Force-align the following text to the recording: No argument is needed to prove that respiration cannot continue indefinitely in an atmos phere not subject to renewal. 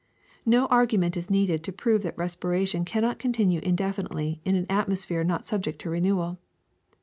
No 0.47 0.65
argument 0.65 1.15
is 1.15 1.29
needed 1.29 1.63
to 1.63 1.71
prove 1.71 2.01
that 2.01 2.17
respiration 2.17 2.85
cannot 2.85 3.19
continue 3.19 3.59
indefinitely 3.61 4.41
in 4.43 4.55
an 4.55 4.65
atmos 4.65 5.05
phere 5.05 5.23
not 5.23 5.43
subject 5.43 5.79
to 5.81 5.91
renewal. 5.91 6.39